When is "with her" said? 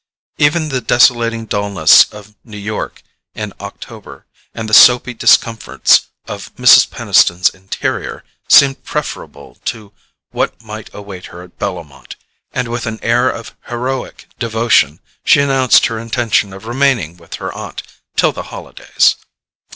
17.15-17.53